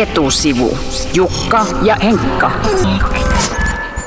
[0.00, 0.78] etusivu.
[1.14, 2.50] Jukka ja Henkka.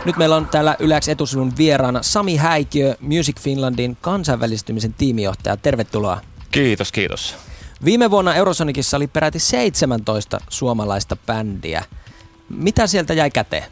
[0.05, 5.57] Nyt meillä on täällä Yläks etusivun vieraana Sami Häikiö, Music Finlandin kansainvälistymisen tiimijohtaja.
[5.57, 6.21] Tervetuloa.
[6.51, 7.35] Kiitos, kiitos.
[7.85, 11.83] Viime vuonna Eurosonicissa oli peräti 17 suomalaista bändiä.
[12.49, 13.63] Mitä sieltä jäi käteen?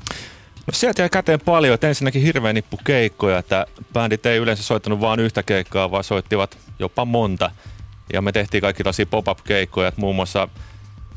[0.68, 5.02] No sieltä jäi käteen paljon, että ensinnäkin hirveän nippu keikkoja, että bändit ei yleensä soittanut
[5.02, 7.52] vain yhtä keikkaa, vaan soittivat jopa monta.
[8.14, 10.48] Ja me tehtiin kaikki tällaisia pop-up-keikkoja, että muun muassa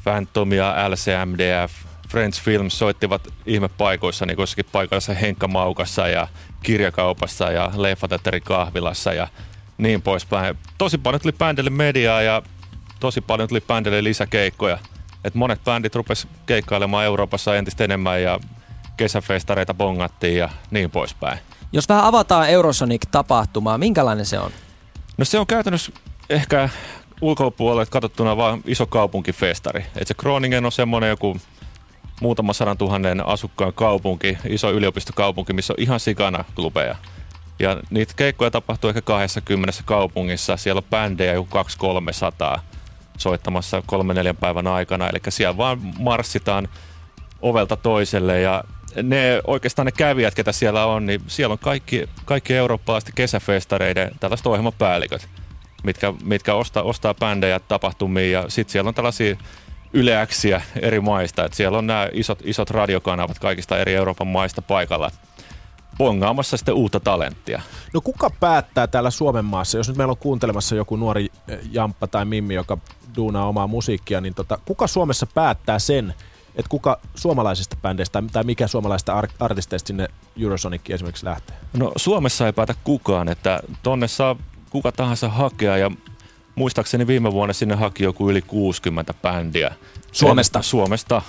[0.05, 1.73] Phantomia, LCMDF,
[2.09, 6.29] French Films soittivat ihmepaikoissa, niin jossakin paikassa Henkka Maukassa ja
[6.63, 9.29] kirjakaupassa ja Leffateatterin kahvilassa ja
[9.79, 10.59] niin poispäin.
[10.79, 12.43] Tosi paljon tuli bändille mediaa ja
[13.01, 14.79] tosi paljon tuli bändille lisäkeikkoja.
[15.25, 18.41] Et monet bändit rupes keikkailemaan Euroopassa entistä enemmän ja
[18.97, 21.39] kesäfestareita bongattiin ja niin poispäin.
[21.73, 24.51] Jos vähän avataan Eurosonic-tapahtumaa, minkälainen se on?
[25.17, 25.93] No se on käytännössä
[26.31, 26.69] ehkä
[27.21, 29.85] ulkopuolelle katsottuna vaan iso kaupunkifestari.
[29.97, 31.37] Et se Kroningen on semmoinen joku
[32.21, 36.97] muutama sadan tuhannen asukkaan kaupunki, iso yliopistokaupunki, missä on ihan sikana klubeja.
[37.59, 40.57] Ja niitä keikkoja tapahtuu ehkä 20 kaupungissa.
[40.57, 41.59] Siellä on bändejä joku
[42.57, 42.61] 200-300
[43.19, 45.09] soittamassa kolme neljän päivän aikana.
[45.09, 46.69] Eli siellä vaan marssitaan
[47.43, 48.65] ovelta toiselle ja
[49.03, 54.47] ne oikeastaan ne kävijät, ketä siellä on, niin siellä on kaikki, kaikki eurooppalaisten kesäfestareiden tällaiset
[54.47, 55.29] ohjelmapäälliköt,
[55.85, 59.37] mitkä, mitkä ostaa, ostaa bändejä tapahtumiin ja sitten siellä on tällaisia
[59.93, 61.45] yleäksiä eri maista.
[61.45, 65.11] Et siellä on nämä isot, isot radiokanavat kaikista eri Euroopan maista paikalla
[65.99, 67.63] pongaamassa sitten uutta talenttia.
[67.93, 72.07] No kuka päättää täällä Suomen maassa, jos nyt meillä on kuuntelemassa joku nuori eh, jamppa
[72.07, 72.79] tai mimmi, joka
[73.17, 76.15] duunaa omaa musiikkia, niin tota, kuka Suomessa päättää sen,
[76.55, 80.09] että kuka suomalaisista bändeistä tai mikä suomalaisista artisteista sinne
[80.43, 81.57] Eurosonicin esimerkiksi lähtee?
[81.73, 84.37] No Suomessa ei päätä kukaan, että tonne saa
[84.75, 85.91] kuka tahansa hakea ja
[86.55, 89.75] muistaakseni viime vuonna sinne haki joku yli 60 bändiä.
[90.13, 90.59] Suomesta?
[90.59, 91.23] En, Suomesta.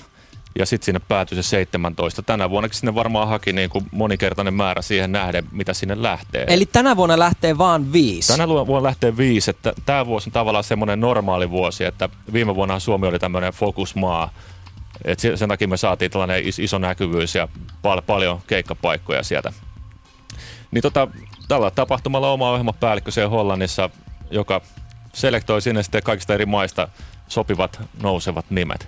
[0.60, 2.24] Ja sitten sinne päätyi se 17.
[2.24, 6.46] Tänä vuonna sinne varmaan haki niin kuin monikertainen määrä siihen nähden, mitä sinne lähtee.
[6.48, 8.34] Eli tänä vuonna lähtee vaan viisi?
[8.34, 9.50] Tänä vuonna lähtee viisi.
[9.50, 14.30] Että tämä vuosi on tavallaan semmoinen normaali vuosi, että viime vuonna Suomi oli tämmöinen fokusmaa.
[15.04, 17.48] Et sen takia me saatiin tällainen iso näkyvyys ja
[17.82, 19.54] pal- paljon keikkapaikkoja sieltä.
[20.76, 21.08] Niin tota,
[21.48, 23.90] tällä tapahtumalla oma ohjelmapäällikkö siellä Hollannissa,
[24.32, 24.62] joka
[25.14, 26.88] selektoi sinne sitten kaikista eri maista
[27.28, 28.88] sopivat nousevat nimet.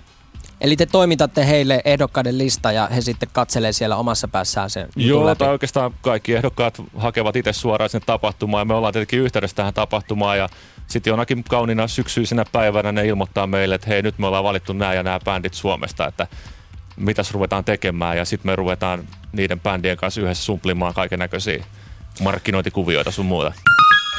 [0.60, 5.26] Eli te toimitatte heille ehdokkaiden lista ja he sitten katselee siellä omassa päässään sen Joo,
[5.26, 5.38] läpi.
[5.38, 9.74] tai oikeastaan kaikki ehdokkaat hakevat itse suoraan sinne tapahtumaan ja me ollaan tietenkin yhteydessä tähän
[9.74, 10.48] tapahtumaan ja
[10.86, 14.94] sitten jonakin kauniina syksyisenä päivänä ne ilmoittaa meille, että hei nyt me ollaan valittu nämä
[14.94, 16.26] ja nämä bändit Suomesta, että
[16.96, 21.64] mitäs ruvetaan tekemään ja sitten me ruvetaan niiden bändien kanssa yhdessä sumplimaan kaiken näköisiä
[22.20, 23.52] markkinointikuvioita sun muuta.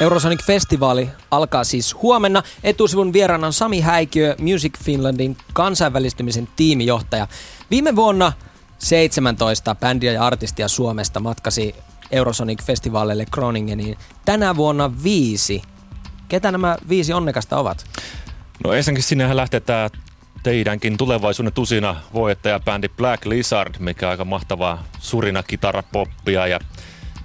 [0.00, 2.42] Eurosonic-festivaali alkaa siis huomenna.
[2.64, 7.28] Etusivun vieraana on Sami Häikiö, Music Finlandin kansainvälistymisen tiimijohtaja.
[7.70, 8.32] Viime vuonna
[8.78, 11.74] 17 bändiä ja artistia Suomesta matkasi
[12.10, 13.98] Eurosonic-festivaaleille Kroningeniin.
[14.24, 15.62] Tänä vuonna viisi.
[16.28, 17.84] Ketä nämä viisi onnekasta ovat?
[18.64, 19.90] No ensinnäkin sinnehän lähtee tämä
[20.42, 26.60] teidänkin tulevaisuuden tusina voittaja bändi Black Lizard, mikä on aika mahtavaa surina kitarapoppia ja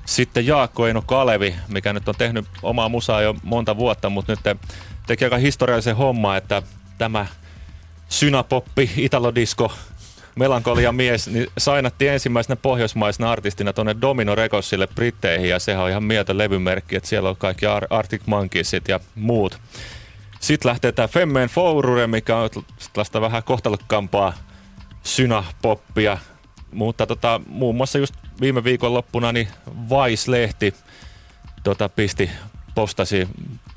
[0.05, 4.59] sitten Jaakko Eino Kalevi, mikä nyt on tehnyt omaa musaa jo monta vuotta, mutta nyt
[5.07, 6.61] teki aika historiallisen homma, että
[6.97, 7.25] tämä
[8.09, 9.71] synapoppi, italodisko,
[10.35, 16.03] melankolia mies, niin sainattiin ensimmäisenä pohjoismaisena artistina tuonne Domino Recordsille Britteihin, ja sehän on ihan
[16.03, 19.59] mieltä levymerkki, että siellä on kaikki Arctic Monkeysit ja muut.
[20.39, 22.49] Sitten lähtee tämä Femmeen Fourure, mikä on
[22.93, 24.33] tällaista vähän kohtalokkaampaa
[25.03, 26.17] synapoppia,
[26.71, 29.47] mutta tota, muun muassa just viime viikon loppuna niin
[29.89, 30.73] Vice-lehti
[31.63, 32.29] tota, pisti,
[32.75, 33.27] postasi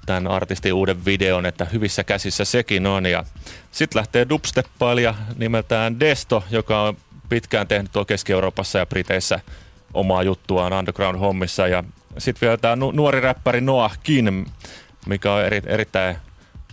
[0.06, 3.06] tämän artistin uuden videon, että hyvissä käsissä sekin on.
[3.06, 3.24] Ja
[3.72, 6.96] sitten lähtee dubsteppailija nimeltään Desto, joka on
[7.28, 9.40] pitkään tehnyt tuolla Keski-Euroopassa ja Briteissä
[9.94, 11.68] omaa juttuaan underground-hommissa.
[11.68, 11.84] Ja
[12.18, 14.46] sitten vielä tämä nuori räppäri Noah Kin,
[15.06, 16.16] mikä on eri, erittäin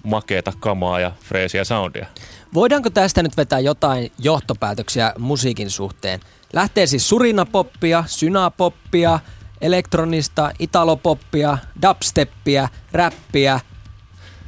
[0.06, 2.06] makeeta kamaa ja freesiä soundia.
[2.54, 6.20] Voidaanko tästä nyt vetää jotain johtopäätöksiä musiikin suhteen?
[6.54, 9.20] Lähtee siis surinapoppia, synapoppia,
[9.62, 13.60] elektronista, italopoppia, dubsteppia, räppiä.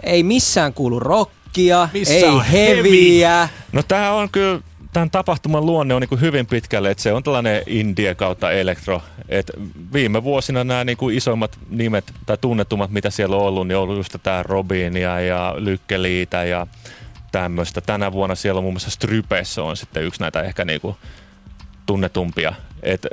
[0.04, 3.50] Ei missään kuulu rockia, Missä ei heviä.
[3.72, 4.62] No tää on kyllä,
[4.98, 9.02] tämän tapahtuman luonne on niin hyvin pitkälle, että se on tällainen indie kautta elektro.
[9.30, 9.52] Et
[9.94, 13.84] viime vuosina nämä niin kuin isoimmat nimet tai tunnetummat, mitä siellä on ollut, niin on
[13.84, 16.68] ollut just tämä Robinia ja Lykkeliitä ja
[17.32, 17.82] tämmöistä.
[17.82, 20.98] Tänä vuonna siellä on muun muassa Strypes on sitten yksi näitä ehkä niinku
[21.86, 22.54] tunnetumpia.
[22.84, 23.08] Et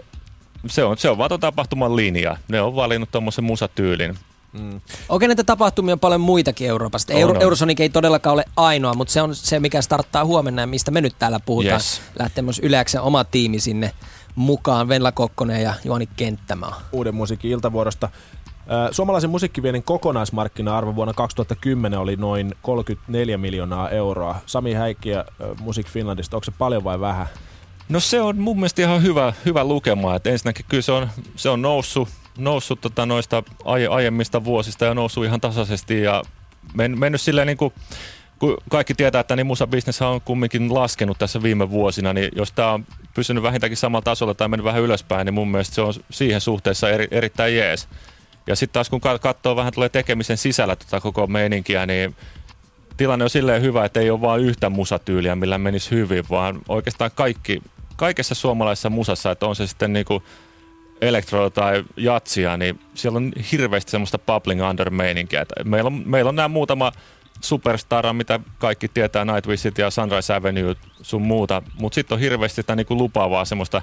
[0.66, 2.36] se on, se on vaan tapahtuman linja.
[2.48, 4.18] Ne on valinnut tuommoisen musatyylin.
[4.60, 4.80] Mm.
[5.08, 7.12] Okei, näitä tapahtumia on paljon muitakin Euroopasta.
[7.12, 7.42] Euro, on.
[7.42, 11.00] Eurosonic ei todellakaan ole ainoa, mutta se on se, mikä starttaa huomenna ja mistä me
[11.00, 11.72] nyt täällä puhutaan.
[11.72, 12.00] Yes.
[12.18, 13.92] Lähtee myös Yleäksen oma tiimi sinne
[14.34, 16.80] mukaan, Venla Kokkonen ja Juani Kenttämaa.
[16.92, 18.08] Uuden musiikin iltavuorosta.
[18.90, 24.36] Suomalaisen musiikkiviennin kokonaismarkkina-arvo vuonna 2010 oli noin 34 miljoonaa euroa.
[24.46, 25.24] Sami Häikkiä
[25.60, 27.26] Music Finlandista, onko se paljon vai vähän?
[27.88, 30.14] No se on mun mielestä ihan hyvä, hyvä lukema.
[30.14, 32.08] Et ensinnäkin kyllä se on, se on noussut,
[32.38, 36.22] noussut tota noista aie, aiemmista vuosista ja noussut ihan tasaisesti ja
[36.74, 37.72] men, mennyt silleen niin kuin,
[38.38, 42.72] kun kaikki tietää, että niin musabisnes on kumminkin laskenut tässä viime vuosina, niin jos tämä
[42.72, 46.40] on pysynyt vähintäänkin samalla tasolla tai mennyt vähän ylöspäin, niin mun mielestä se on siihen
[46.40, 47.88] suhteessa eri, erittäin jees.
[48.46, 52.16] Ja sitten taas kun ka- katsoo vähän tulee tekemisen sisällä tota koko meininkiä, niin
[52.96, 57.10] tilanne on silleen hyvä, että ei ole vain yhtä musatyyliä, millä menisi hyvin, vaan oikeastaan
[57.14, 57.62] kaikki,
[57.96, 60.22] kaikessa suomalaisessa musassa, että on se sitten niinku
[61.00, 65.46] elektro tai jatsia, niin siellä on hirveästi semmoista bubbling under meininkiä.
[65.64, 66.92] Meillä on, meillä on nämä muutama
[67.40, 72.76] superstara, mitä kaikki tietää, Nightwishit ja Sunrise Avenue sun muuta, mutta sitten on hirveästi sitä
[72.76, 73.82] niinku lupaavaa semmoista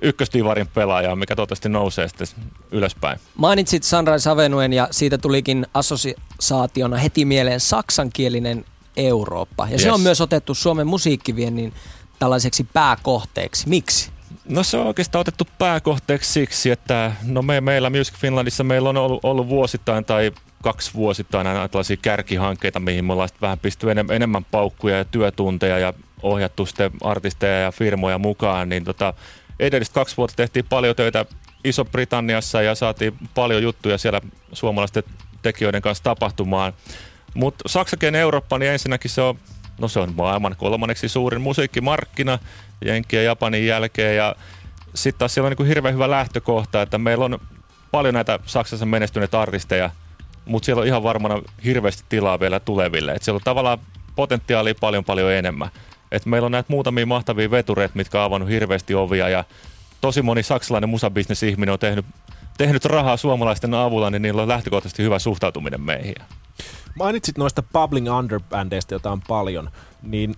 [0.00, 2.26] ykkösdivarin pelaajaa, mikä toivottavasti nousee sitten
[2.70, 3.20] ylöspäin.
[3.36, 8.64] Mainitsit Sunrise Avenuen ja siitä tulikin assosiaationa heti mieleen saksankielinen
[8.96, 9.64] Eurooppa.
[9.64, 9.82] Ja yes.
[9.82, 11.72] se on myös otettu Suomen musiikkiviennin
[12.18, 13.68] tällaiseksi pääkohteeksi.
[13.68, 14.15] Miksi?
[14.48, 18.96] No se on oikeastaan otettu pääkohteeksi siksi, että no me, meillä Music Finlandissa meillä on
[18.96, 20.32] ollut, ollut vuosittain tai
[20.62, 25.78] kaksi vuosittain aina tällaisia kärkihankkeita, mihin me ollaan vähän pisty enem, enemmän paukkuja ja työtunteja
[25.78, 29.14] ja ohjattu sitten artisteja ja firmoja mukaan, niin tota,
[29.60, 31.26] edelliset kaksi vuotta tehtiin paljon töitä
[31.64, 34.20] Iso-Britanniassa ja saatiin paljon juttuja siellä
[34.52, 35.02] suomalaisten
[35.42, 36.72] tekijöiden kanssa tapahtumaan.
[37.34, 39.38] Mutta saksakielinen Eurooppa, niin ensinnäkin se on,
[39.80, 42.38] no se on maailman kolmanneksi suurin musiikkimarkkina
[42.84, 44.36] Jenkkien ja Japanin jälkeen ja
[44.94, 47.38] sitten taas siellä on niin hirveän hyvä lähtökohta, että meillä on
[47.90, 49.90] paljon näitä Saksassa menestyneitä artisteja,
[50.44, 53.12] mutta siellä on ihan varmana hirveästi tilaa vielä tuleville.
[53.12, 53.78] Et siellä on tavallaan
[54.16, 55.68] potentiaalia paljon paljon enemmän.
[56.12, 59.44] Et meillä on näitä muutamia mahtavia vetureita, mitkä on avannut hirveästi ovia ja
[60.00, 62.06] tosi moni saksalainen musabisnesihminen on tehnyt,
[62.58, 66.14] tehnyt rahaa suomalaisten avulla, niin niillä on lähtökohtaisesti hyvä suhtautuminen meihin.
[66.96, 69.70] Mainitsit noista Bubbling Under-bändeistä, joita on paljon,
[70.02, 70.34] niin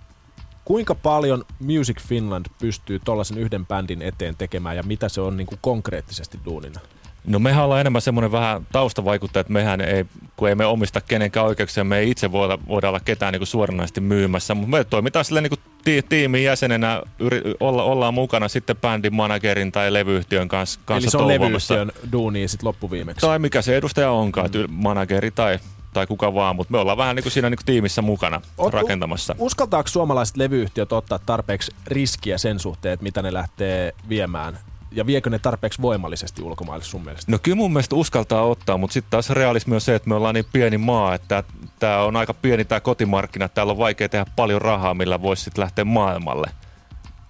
[0.65, 5.47] kuinka paljon Music Finland pystyy tuollaisen yhden bändin eteen tekemään ja mitä se on niin
[5.47, 6.79] kuin konkreettisesti duunina?
[7.27, 11.45] No mehän ollaan enemmän semmoinen vähän taustavaikuttaja, että mehän ei, kun ei me omista kenenkään
[11.45, 15.25] oikeuksia, me ei itse voida, voida olla ketään niin kuin suoranaisesti myymässä, mutta me toimitaan
[15.25, 20.47] silleen niin kuin ti- tiimin jäsenenä, yri, olla, ollaan mukana sitten bändin managerin tai levyyhtiön
[20.47, 23.21] kanssa, kanssa Eli se on levyyhtiön duuni sitten loppuviimeksi.
[23.21, 24.73] Tai mikä se edustaja onkaan, mm.
[24.73, 25.59] manageri tai,
[25.93, 28.73] tai kuka vaan, mutta me ollaan vähän niin kuin siinä niin kuin tiimissä mukana Oot-
[28.73, 29.35] rakentamassa.
[29.37, 34.59] Uskaltaako suomalaiset levyyhtiöt ottaa tarpeeksi riskiä sen suhteen, että mitä ne lähtee viemään?
[34.91, 37.31] Ja viekö ne tarpeeksi voimallisesti ulkomaille sun mielestä?
[37.31, 40.35] No kyllä mun mielestä uskaltaa ottaa, mutta sitten taas realismi on se, että me ollaan
[40.35, 41.43] niin pieni maa, että
[41.79, 43.49] tämä on aika pieni tämä kotimarkkina.
[43.49, 46.51] Täällä on vaikea tehdä paljon rahaa, millä voisi sitten lähteä maailmalle.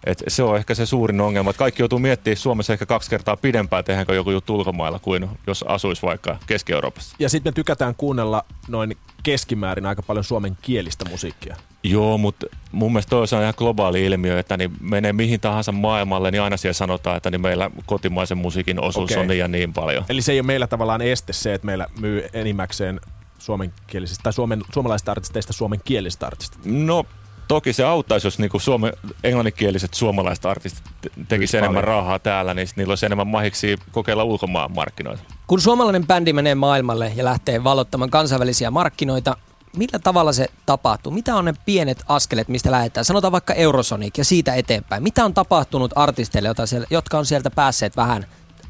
[0.04, 3.38] Et se on ehkä se suurin ongelma, että kaikki joutuu miettimään Suomessa ehkä kaksi kertaa
[3.38, 7.16] pidempään, tehdäänkö joku juttu ulkomailla kuin jos asuisi vaikka Keski-Euroopassa.
[7.20, 11.56] Ja sitten me tykätään kuunnella noin keskimäärin aika paljon suomen kielistä musiikkia.
[11.84, 16.32] Joo, mutta mun mielestä toi on ihan globaali ilmiö, että niin menee mihin tahansa maailmalle,
[16.32, 19.22] niin aina siellä sanotaan, että niin meillä kotimaisen musiikin osuus Okei.
[19.22, 20.06] on niin ja niin paljon.
[20.10, 23.00] Eli se ei ole meillä tavallaan este se, että meillä myy enimmäkseen
[23.38, 26.70] suomenkielisistä tai suomen, suomalaisista artisteista suomenkielisistä artisteista.
[26.70, 27.06] No
[27.50, 31.98] toki se auttaisi, jos niinku suome, englanninkieliset suomalaiset artistit te- tekisivät enemmän paljon.
[31.98, 35.24] rahaa täällä, niin niillä olisi enemmän mahiksi kokeilla ulkomaan markkinoita.
[35.48, 39.38] Kun suomalainen bändi menee maailmalle ja lähtee vallottamaan kansainvälisiä markkinoita,
[39.76, 41.12] millä tavalla se tapahtuu?
[41.12, 43.06] Mitä on ne pienet askeleet, mistä lähdetään?
[43.06, 45.04] Sanotaan vaikka Eurosonic ja siitä eteenpäin.
[45.04, 46.50] Mitä on tapahtunut artisteille,
[46.90, 48.26] jotka on sieltä päässeet vähän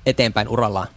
[0.05, 0.87] eteenpäin urallaan?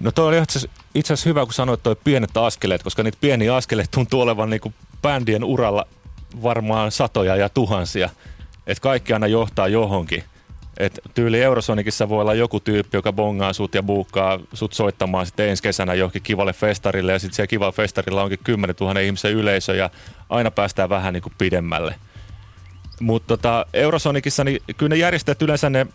[0.00, 3.18] No toi oli itse asiassa- itse asiassa hyvä, kun sanoit toi pienet askeleet, koska niitä
[3.20, 4.72] pieniä askeleita tuntuu olevan niinku
[5.02, 5.86] bändien uralla
[6.42, 8.10] varmaan satoja ja tuhansia.
[8.66, 10.24] Että kaikki aina johtaa johonkin.
[10.78, 15.48] Et tyyli Eurosonicissa voi olla joku tyyppi, joka bongaa sut ja buukkaa sut soittamaan sitten
[15.48, 19.74] ensi kesänä johonkin kivalle festarille ja sitten siellä kivalla festarilla onkin 10 000 ihmisen yleisö
[19.74, 19.90] ja
[20.28, 21.94] aina päästään vähän niin kuin pidemmälle.
[23.00, 25.86] Mutta tota, Eurosonicissa, niin kyllä ne järjestäjät yleensä ne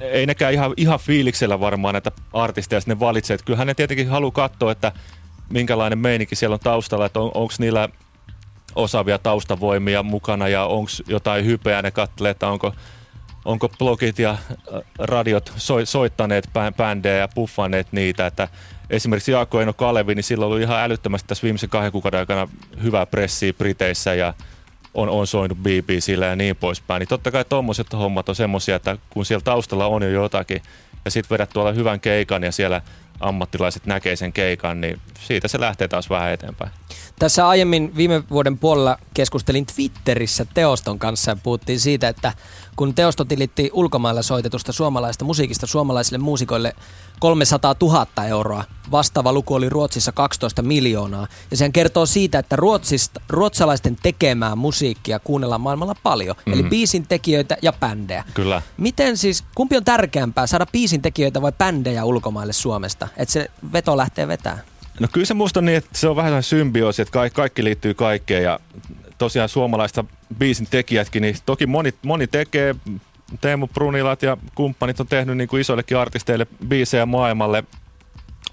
[0.00, 3.34] ei nekään ihan, ihan fiiliksellä varmaan näitä artisteja sinne valitsee.
[3.34, 4.92] Että kyllähän ne tietenkin haluaa katsoa, että
[5.48, 7.88] minkälainen meininki siellä on taustalla, että on, onko niillä
[8.74, 12.74] osaavia taustavoimia mukana ja onko jotain hypeä, ne katselee, että onko,
[13.44, 14.38] onko blogit ja äh,
[14.98, 18.48] radiot soi, soittaneet bä- bändejä ja puffanneet niitä, että
[18.90, 22.48] esimerkiksi Jaakko Eino Kalevi, niin sillä on ollut ihan älyttömästi tässä viimeisen kahden kuukauden aikana
[22.82, 24.34] hyvää pressiä Briteissä ja
[24.94, 27.00] on, on soinut BBCllä ja niin poispäin.
[27.00, 30.62] Niin totta kai tuommoiset hommat on semmoisia, että kun siellä taustalla on jo jotakin
[31.04, 32.80] ja sitten vedät tuolla hyvän keikan ja siellä
[33.20, 36.70] ammattilaiset näkee sen keikan, niin siitä se lähtee taas vähän eteenpäin.
[37.22, 42.32] Tässä aiemmin viime vuoden puolella keskustelin Twitterissä Teoston kanssa ja puhuttiin siitä, että
[42.76, 46.74] kun Teosto tilitti ulkomailla soitetusta suomalaista musiikista suomalaisille muusikoille
[47.20, 48.64] 300 000 euroa.
[48.90, 51.26] Vastaava luku oli Ruotsissa 12 miljoonaa.
[51.50, 56.36] Ja sehän kertoo siitä, että Ruotsista, ruotsalaisten tekemää musiikkia kuunnellaan maailmalla paljon.
[56.46, 56.52] Mm.
[56.52, 58.24] Eli biisin tekijöitä ja bändejä.
[58.34, 58.62] Kyllä.
[58.76, 63.08] Miten siis, kumpi on tärkeämpää, saada biisin tekijöitä vai bändejä ulkomaille Suomesta?
[63.16, 64.71] Että se veto lähtee vetää.
[65.00, 68.42] No kyllä se musta niin, että se on vähän symbioosi, että kaikki, kaikki liittyy kaikkeen
[68.42, 68.60] ja
[69.18, 70.04] tosiaan suomalaista
[70.38, 72.74] biisin tekijätkin, niin toki moni, moni tekee,
[73.40, 77.64] Teemu Brunilat ja kumppanit on tehnyt niin kuin isoillekin artisteille biisejä maailmalle.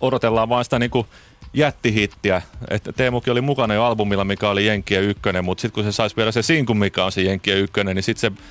[0.01, 1.07] Odotellaan vaan sitä niin kuin
[1.53, 2.41] jättihittiä.
[2.67, 6.15] Että Teemukin oli mukana jo albumilla, mikä oli Jenkkiä ykkönen, mutta sitten kun se saisi
[6.15, 8.41] vielä se sinkun, mikä on se Jenkkiä ykkönen, niin sitten se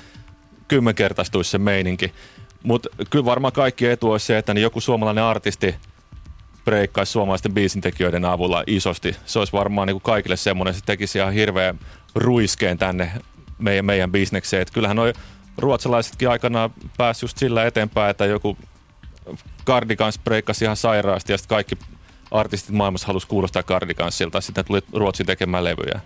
[0.67, 2.13] kymmenkertaistuisi se meininki.
[2.63, 5.75] Mutta kyllä varmaan kaikki etu olisi se, että niin joku suomalainen artisti
[6.65, 9.15] breikkaisi suomalaisten biisintekijöiden avulla isosti.
[9.25, 11.79] Se olisi varmaan niin kuin kaikille semmoinen, se tekisi ihan hirveän
[12.15, 13.11] ruiskeen tänne
[13.59, 14.61] meidän, meidän bisnekseen.
[14.61, 15.13] Et kyllähän noi
[15.57, 18.57] ruotsalaisetkin aikanaan pääsi just sillä eteenpäin, että joku
[19.65, 21.77] Cardigans breikkasi ihan sairaasti ja sitten kaikki
[22.31, 24.41] artistit maailmassa halusi kuulostaa Cardigansilta.
[24.41, 25.99] Sitten tuli Ruotsin tekemään levyjä.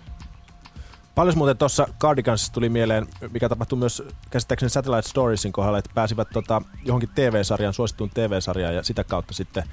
[1.14, 6.28] Paljon muuten tuossa Cardigansissa tuli mieleen, mikä tapahtui myös käsittääkseni Satellite Storiesin kohdalla, että pääsivät
[6.32, 9.64] tota, johonkin TV-sarjaan, suosittuun TV-sarjaan ja sitä kautta sitten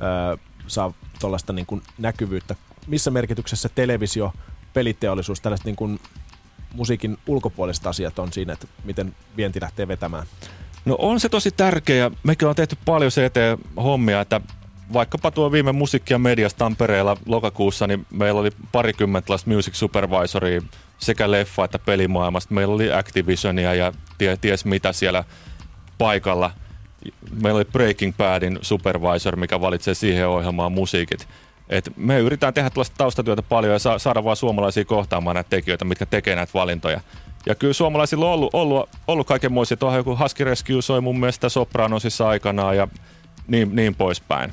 [0.00, 0.36] öö,
[0.66, 2.54] saa tuollaista niin näkyvyyttä.
[2.86, 4.32] Missä merkityksessä televisio,
[4.74, 6.00] peliteollisuus, tällaiset niin kuin
[6.74, 10.26] musiikin ulkopuoliset asiat on siinä, että miten vienti lähtee vetämään?
[10.84, 12.10] No on se tosi tärkeä.
[12.22, 14.40] Mekin on tehty paljon se eteen hommia, että
[14.92, 20.62] vaikkapa tuo viime musiikki- ja medias Tampereella lokakuussa, niin meillä oli parikymmentä music supervisoria
[20.98, 22.54] sekä leffa- että pelimaailmasta.
[22.54, 25.24] Meillä oli Activisionia ja tie, ties mitä siellä
[25.98, 26.50] paikalla.
[27.42, 31.28] Meillä oli Breaking Badin supervisor, mikä valitsee siihen ohjelmaan musiikit.
[31.68, 35.84] Et me yritetään tehdä tällaista taustatyötä paljon ja sa- saada vaan suomalaisia kohtaamaan näitä tekijöitä,
[35.84, 37.00] mitkä tekee näitä valintoja.
[37.46, 39.76] Ja kyllä suomalaisilla on ollut, ollut, ollut kaikenmoisia.
[39.76, 42.88] Tuohon joku Husky Rescue soi mun mielestä Sopranosissa aikanaan ja
[43.48, 44.52] niin, niin poispäin.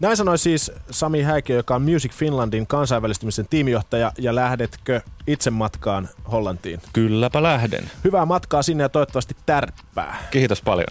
[0.00, 6.08] Näin sanoi siis Sami Häikö, joka on Music Finlandin kansainvälistymisen tiimijohtaja, ja lähdetkö itse matkaan
[6.32, 6.80] Hollantiin?
[6.92, 7.90] Kylläpä lähden.
[8.04, 10.16] Hyvää matkaa sinne ja toivottavasti tärppää.
[10.30, 10.88] Kiitos paljon.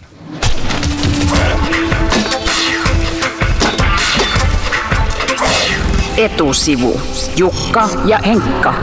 [6.16, 7.00] Etusivu.
[7.36, 8.74] Jukka ja Henkka.